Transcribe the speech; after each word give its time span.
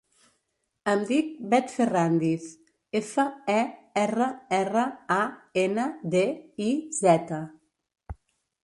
Em 0.93 1.03
dic 1.09 1.27
Bet 1.51 1.73
Ferrandiz: 1.73 2.47
efa, 3.01 3.27
e, 3.57 3.59
erra, 4.07 4.31
erra, 4.63 4.87
a, 5.21 5.21
ena, 5.69 5.87
de, 6.17 6.27
i, 6.71 6.73
zeta. 7.05 7.45